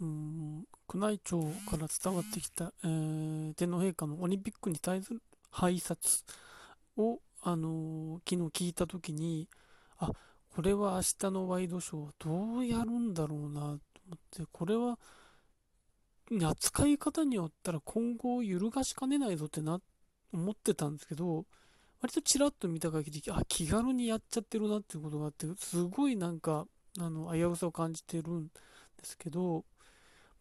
[0.00, 6.10] うん、宮内庁から伝わってきた、えー、天皇陛下のオリンピックに対する拝察
[6.96, 9.48] を、あのー、昨日聞いたときに、
[9.98, 10.10] あ、
[10.54, 13.78] これは明日のワイドショーどうやるんだろうなと思っ
[14.30, 14.98] て、これは、
[16.42, 19.80] 扱い方によったら今後揺るがしかねないぞってな、
[20.32, 21.44] 思ってたんですけど、
[22.00, 26.66] 割とちらっと見た限り、あ、気軽にやっちゃってるなっていうことがあって、すごいなんか、
[26.98, 28.50] あの、危うさを感じてるんで
[29.04, 29.64] すけど、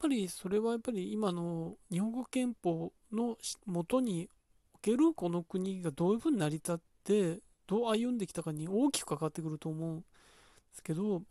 [0.04, 4.30] ぱりそれはやっぱり今の日本語憲法のもとに
[4.76, 10.06] おけるこの国がどういうふうに成り立って、どう歩んできたかに大きく関わってくると思うんで
[10.74, 11.22] すけど、やっ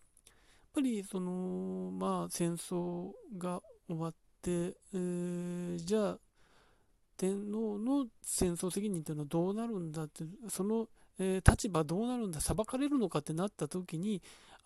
[0.75, 6.19] ぱりその、まあ戦争が終わって、えー、じゃあ
[7.19, 14.23] 天皇の戦争責任というのはどうなるんだって、その、えー、立場どうなるんだ、裁かれるのかってなった時に、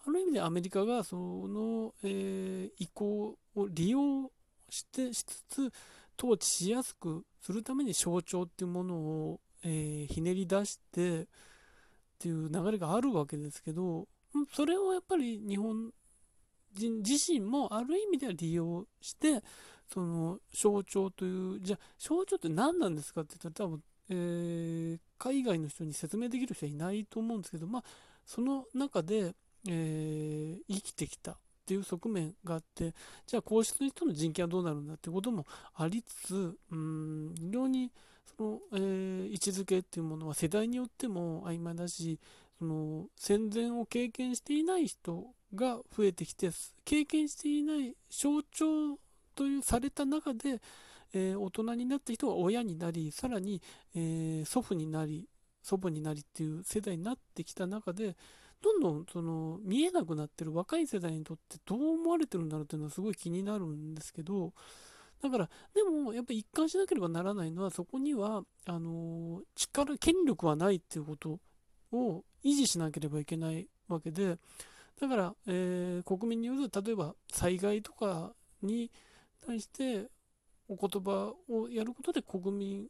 [0.06, 4.30] ある意味でアメリカがその、えー、意向を利用
[4.69, 5.73] してしつつ、
[6.19, 11.27] 統治しやすくするために象徴っていうものを、えー、ひねり出してっ
[12.19, 14.06] ていう流れがあるわけですけど、
[14.55, 15.91] それをやっぱり日本
[16.75, 19.42] 人自身もある意味では利用して、
[19.92, 27.84] その象徴という、じゃあ象徴って何なんですかって言ったら多分、えー、海外の人に説明できる人はいないと思うんですけど、まあ、
[28.25, 29.34] その中で、
[29.69, 31.36] えー、生きてきたっ
[31.67, 32.95] ていう側面があって、
[33.27, 37.91] じゃあ皇室の人の人権はどうなるんだってこともありつつ、うん、非常に
[38.36, 42.20] その、えー、位置づけっていうものは世代によっても曖昧だし、
[42.58, 46.51] その戦前を経験していない人が増えてきて、
[46.84, 48.98] 経験していない象徴
[49.34, 50.61] というされた中で、
[51.12, 53.61] えー、大人になった人は親になり、さらに、
[53.95, 55.28] えー、祖父になり、
[55.62, 58.17] 祖母になりっていう世代になってきた中で、
[58.67, 64.53] どんどんその見えなくなってる若い世代にとってどう思われてるんだろうっていうのはすごい気になるんですけど、
[65.23, 71.39] だから、でもやっぱり一貫しなければならないのは、そこには、あの力、権力はないっていうこと
[71.92, 74.36] を維持しなければいけないわけで、
[75.01, 78.33] だから、え、国民による例えば災害とか
[78.63, 78.90] に
[79.46, 80.08] 対して
[80.69, 82.89] お言葉をやることで国民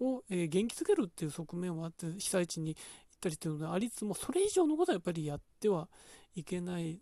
[0.00, 2.76] を、え、元気づけるっていう側面はあって被災地に
[3.22, 5.88] ったりっていうのがありつつもそれ以上のことはやっぱりやっては
[6.34, 6.98] いけない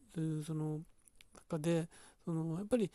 [0.46, 0.80] その
[1.48, 1.88] 中で
[2.24, 2.90] そのやっぱり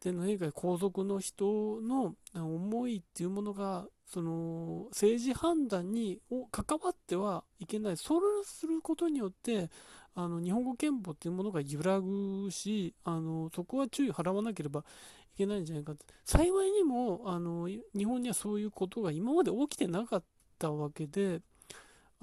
[0.00, 6.20] 天皇陛下皇族の人の思いっていうものがその政治判断に
[6.50, 7.96] 関わってはいけない。
[7.96, 9.70] それをすることによって
[10.14, 16.04] あの日本語憲法っていうものが揺らぐしあのそこは注意払わなければいけないんじゃないかって。
[16.24, 20.24] 幸いにもあの日本にはそういうことが今まで起きてなかっ
[20.58, 21.40] たわけで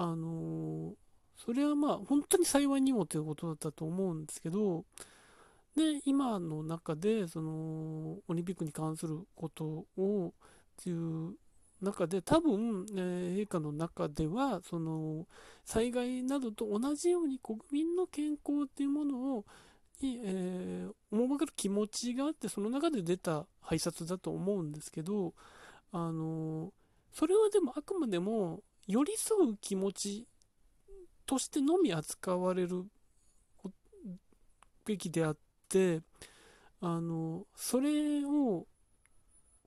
[0.01, 0.93] あの
[1.37, 4.83] それはまあ本当に幸いにもということだったと思うんですけど
[5.75, 11.35] で今の中でそのオリンピックに関することをっていう
[11.83, 15.27] 中で多分、えー、陛下の中ではその
[15.65, 19.45] 災害などと同じように国民の健康っていうものを
[20.01, 25.33] に、えー、思がける気持ちがあってその中で出た拝察だと思うんですけど
[25.91, 26.71] あの
[27.13, 30.27] それはでもあくまでも寄り添う気持ち
[31.25, 32.85] としてのみ扱われる
[34.85, 35.37] べきであっ
[35.69, 36.01] て
[36.81, 38.65] あのそれを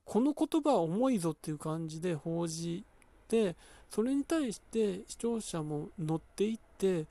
[0.05, 2.85] この言葉は重いぞっていう感じで報じ
[3.29, 3.57] て
[3.89, 7.07] それに対して視聴者も乗っていって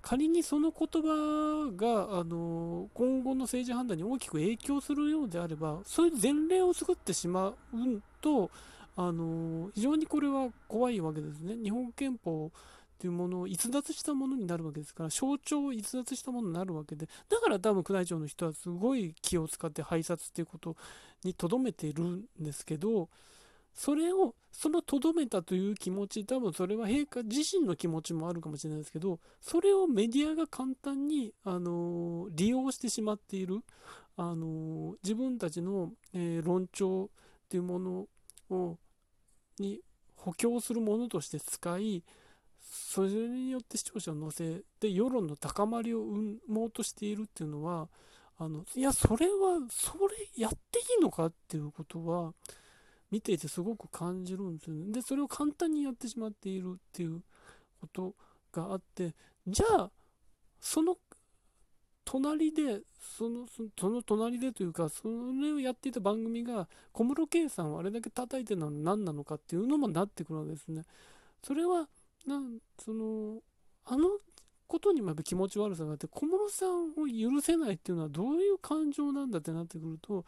[0.00, 7.56] 仮にその言葉があの今後の政治判断に大きく影響するようであればそういう前例を作ってしまう
[8.20, 8.50] と
[9.00, 11.54] あの非常にこれは怖いわけですね。
[11.62, 12.50] 日本憲法っ
[12.98, 20.74] ていうものを逸脱したものになるわけですから象徴を逸脱したものになるわけでだから多分宮内庁の人はすごい気を使って拝察っていうこと
[21.22, 23.08] にとどめているんですけど
[23.72, 33.60] それをそのとどめたという気持ち多分それは陛下自身の気持ちもあるかもしれないですけどそれをメディアが簡単に、あの利用してしまっている、
[34.16, 37.08] あの自分たちの、えー、論調っ
[37.48, 38.06] ていうもの
[38.50, 38.76] を
[39.60, 39.80] に
[40.16, 42.02] 補強するものとして使い
[42.60, 47.88] それによって視聴者を乗せて世論の高まりを生もうとしているっていうのは
[48.38, 52.32] あのいやそれはそれやっていいのかっていうことは
[53.10, 54.92] 見ていてすごく感じるんですよね。
[54.92, 57.22] でそれを簡単にやってしまっているっていう
[57.80, 58.14] こと
[58.52, 59.14] があって
[59.46, 59.90] じゃあ
[60.60, 60.96] その
[62.10, 62.80] 隣で
[63.18, 63.44] その
[63.78, 70.84] その隣でというかそれをやっていた番組が小室圭さんをあれだけ叩いてるのは何なのかっていうのもなってくるわけですね。
[71.44, 71.86] それは
[72.26, 72.40] な
[72.82, 73.40] その
[73.84, 74.08] あの
[74.66, 80.24] ことにもやっぱ気持ち悪さがあって小室さんを許せないっていうのはどういう感情なんだってなってくると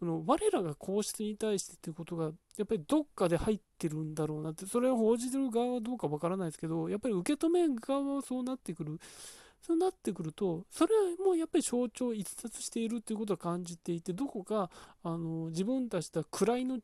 [0.00, 2.24] その我らが皇室に対してっていうことが
[2.56, 8.98] やっぱりどっかで入ってるんだろうなってそれを報じてる側はどうかわからないですけどやっぱり受け止め側はそうなってくる。
[9.60, 14.70] そうなってくるとそれはもうやっぱり象徴逸脱しているっていうことを感じていてどこか
[15.02, 16.78] あの自分たちとは位の違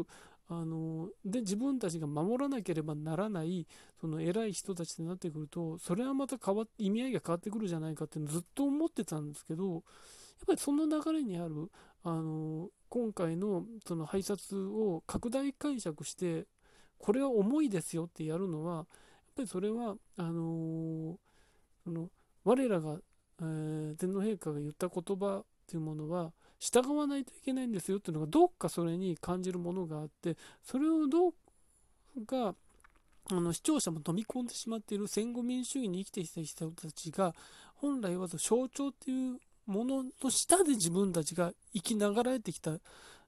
[0.00, 0.06] う
[0.48, 3.66] あので自分たちが守らなければならない
[4.00, 9.82] その偉い人たちになってくるとそれはまた変わ意味合いが変わってくるじゃないかってずっと思ってたんですけどやっ
[10.46, 11.70] ぱりその流れにある
[12.02, 16.44] あの今回のその拝察を拡大解釈して
[16.98, 18.86] これは重いですよってやるのはやっ
[19.36, 21.18] ぱりそれはあの
[21.84, 22.08] その
[22.44, 22.98] 我らが、
[23.40, 32.54] えー、天皇陛下が言った言葉っていうものは従わないといけないんですよっていうのがどっかそれに感じるものがあってそれをどうか
[33.30, 37.34] あの視聴者も飲み込んでしまっている戦後民主主義に生きてきた人たちが
[37.76, 42.72] 本来は象徴っていうものの下で自分たちが生きながらえてきた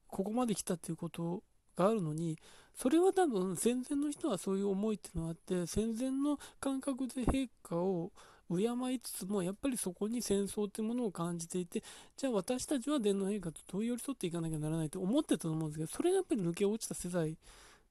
[0.08, 1.42] ここまで来たっていうこと
[1.76, 2.38] があるのに
[2.74, 8.12] それは多分戦前の人はそういう思いっていうのがあって戦前の感覚で陛下を
[8.48, 11.82] 敬いつつもやっぱりそこに戦争っていうものを感じていて
[12.16, 17.36] じゃあ私たちは天皇陛下とどう寄り添っていかなきゃならないと思ってたと思うんですけどそれがやっぱり抜け落ちた世代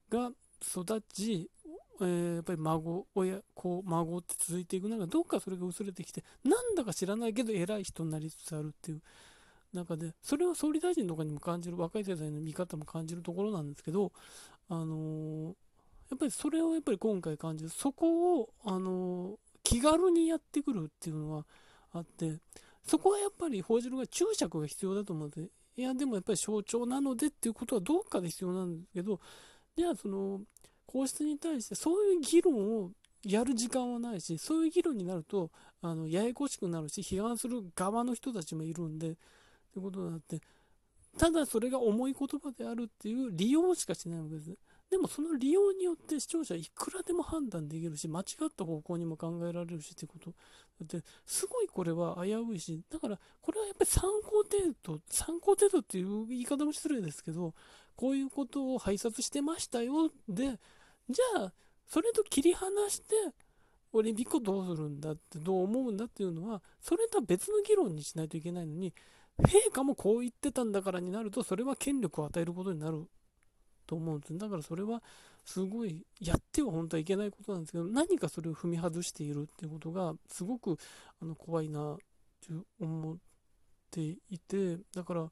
[0.10, 0.32] が
[0.62, 1.50] 育ち、
[2.02, 9.02] えー、やっぱり孫親子孫って続いていく中どっかそれが薄れてきてなんだか知らないけど偉い人になりつつあるっていう
[9.74, 14.12] 中でそれは総理大臣とかにも感じる若い世代の見方も感じるところなんですけど
[14.70, 15.52] あのー、や
[16.16, 17.70] っぱりそれをやっぱり今回感じる。
[17.70, 21.46] そこをあの気軽にやってくるっていうのは
[21.92, 22.38] あって
[22.88, 29.20] そこはやっぱり報じるが注釈が必要だと思うのでいやでもやっぱり象徴なのでっていうことはどうかで必要なんですけど
[29.76, 30.42] じゃあその
[30.86, 32.92] 皇室に対してそういう議論を
[33.24, 35.50] やる時間はないしそういう議論になると
[35.82, 39.18] あのややこしくなるし批判する側の人たちもいるんでって
[39.82, 40.40] ことになって
[41.18, 44.56] ただそれが重い言葉であるっていう利用しかしないわけですね。
[44.96, 50.30] でもその利用によって視聴者いくらでも判断できるし、間違った方向にも考えられるしってこと。
[50.30, 50.36] だ
[50.86, 57.54] って、すごいこれは危ういし、だからこれはやっぱり参考程度、参考程度っていう言い方も失礼ですけど、
[57.98, 60.12] こういうことを拝察してましたよ。
[60.30, 60.58] で、
[61.10, 61.54] じゃあ、
[61.88, 63.16] それと切り離して、
[63.92, 68.94] オリンピックをどうするんだって、どう思うんだっていうのは、それとは別の議論にしないといけないのに、
[69.40, 73.06] 陛下もこう言ってたんだからになると、それは権力を与えることになる
[73.86, 75.02] と思うんですだからそれは
[75.46, 80.78] すごいやっては本当はいけないことなんですけど何かそれを踏み外しているっていうことがすごく
[81.22, 83.18] あの怖いなって思っ
[83.92, 85.30] ていてだから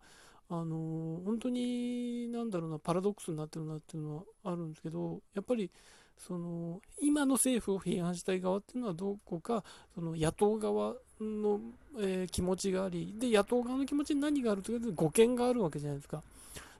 [0.49, 5.71] あの本当になんだろうなパラドックスになってるなっていうのはあるんですけどやっぱり
[6.17, 9.63] その今の政府を批判したい側っていうのはどこか
[9.95, 11.59] その野党側の、
[11.99, 16.21] えー、気持ちがありで野党側の気持ちに何があるというと誤見があるわけじゃないですか。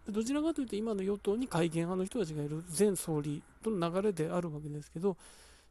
[0.10, 5.18] どちらかというと今の与党に改憲派の人たちがいる前総理との流れであるわけですけど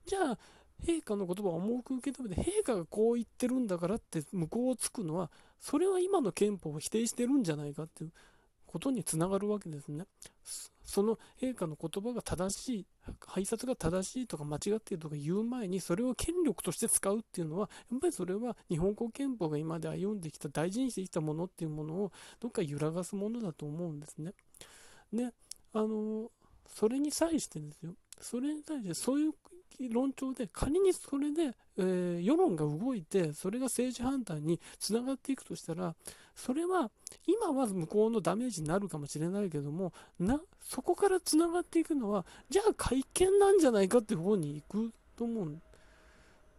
[0.07, 0.39] じゃあ
[0.85, 5.31] 陛下の言葉を重く受け止めて陛下がこう言ってるんだからって向こうをつくのは
[5.61, 8.11] それは今の憲法を否定してるんじゃないかっていう
[8.67, 10.07] ことにつながるわけですね。
[10.85, 12.87] その陛下の言葉が正しい、
[13.27, 24.33] 拝察が正しいとか間違っているとか言う前に、それを権力として使うっていうのは、やっぱりそれは日本国憲法が今まで歩んできた、大事にしてきたものっていうものを、どっか揺らがすものだと思うんですね。
[25.13, 25.33] で、
[25.73, 26.31] あの、
[26.67, 29.33] それに際してですよ、それに対して、そういう
[29.91, 35.95] 論調で、仮にそれで、えー、世論が動いて、それが政治判断につながっていくとしたら、
[36.35, 36.91] それは、
[37.27, 45.61] 今は向こうのダメージになるかもしれないけども、な、そこからつながっていくのは、じゃあ会見なんじゃないかって方に行くと思う。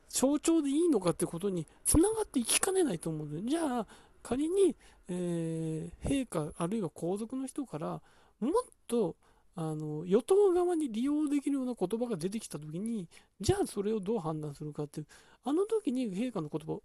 [0.10, 3.88] 象徴でいいのかってことにつながっていきかねないと思うんで、じゃあ、
[4.22, 4.76] 仮に、
[5.10, 8.02] えー、陛下あるいは皇族の人から、
[8.40, 8.52] もっ
[8.88, 9.16] と、
[9.56, 13.08] あの与党側に利用できるような言葉が出てきたときに、
[13.40, 15.08] じゃあそれをどう判断するかっていう、
[15.44, 16.80] あの時に陛下の言葉、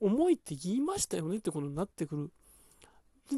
[0.00, 2.30] 重いって言いましたよねってことになってくる。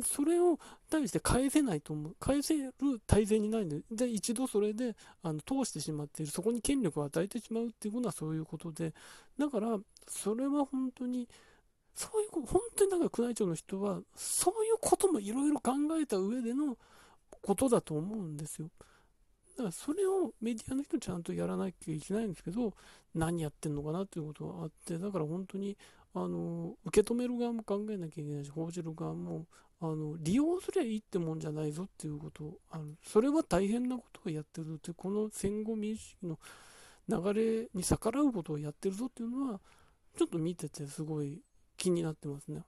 [0.05, 0.59] それを
[0.91, 2.17] 対して返せないと思う。
[2.19, 2.73] 返せる
[3.07, 8.93] 体制にないので、で一度それであの通してしまっている、そこに権力を与えてしまうっていうことはそういうことで、
[9.39, 9.79] だから、
[10.09, 11.29] それは本当に、
[11.95, 16.77] そういう、本当になんか宮内庁の人は、そういうこともいろいろ考えた上での、
[17.43, 18.71] ことだと思うんですよ。
[19.57, 22.75] だからそれをメディアの人ちゃんとやらなきゃいけないんですけど、
[23.15, 25.77] 何やってんのかなっていうことがあって、だから本当に、
[26.15, 29.47] あの、受け止める側も考えなきゃいけないし、報じる側も、
[29.81, 32.97] あの、利用すりゃいいってもんじゃないぞっていうことある。
[33.03, 36.39] それは大変なことをやってるって、この戦後民主主義
[37.09, 39.61] の流れに逆らうことをやってるぞっていうのは、
[40.19, 41.43] ちょっと見ててすごい
[41.77, 42.65] 気になってますね。